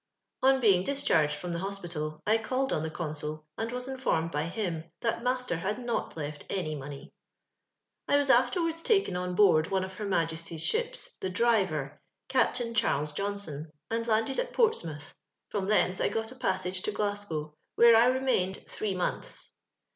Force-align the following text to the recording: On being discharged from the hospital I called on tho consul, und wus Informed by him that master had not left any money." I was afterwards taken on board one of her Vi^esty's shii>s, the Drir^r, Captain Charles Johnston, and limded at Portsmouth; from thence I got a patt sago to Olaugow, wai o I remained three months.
On 0.41 0.59
being 0.59 0.83
discharged 0.83 1.35
from 1.35 1.51
the 1.51 1.59
hospital 1.59 2.23
I 2.25 2.39
called 2.39 2.73
on 2.73 2.81
tho 2.81 2.89
consul, 2.89 3.45
und 3.55 3.69
wus 3.71 3.87
Informed 3.87 4.31
by 4.31 4.45
him 4.45 4.85
that 5.01 5.21
master 5.21 5.57
had 5.57 5.77
not 5.77 6.17
left 6.17 6.43
any 6.49 6.73
money." 6.73 7.13
I 8.09 8.17
was 8.17 8.31
afterwards 8.31 8.81
taken 8.81 9.15
on 9.15 9.35
board 9.35 9.69
one 9.69 9.83
of 9.83 9.93
her 9.97 10.07
Vi^esty's 10.07 10.63
shii>s, 10.63 11.17
the 11.21 11.29
Drir^r, 11.29 11.99
Captain 12.29 12.73
Charles 12.73 13.11
Johnston, 13.11 13.69
and 13.91 14.03
limded 14.07 14.39
at 14.39 14.53
Portsmouth; 14.53 15.13
from 15.49 15.67
thence 15.67 16.01
I 16.01 16.09
got 16.09 16.31
a 16.31 16.35
patt 16.35 16.61
sago 16.61 16.79
to 16.81 16.91
Olaugow, 16.93 17.53
wai 17.77 17.91
o 17.91 17.93
I 17.93 18.05
remained 18.07 18.65
three 18.67 18.95
months. 18.95 19.55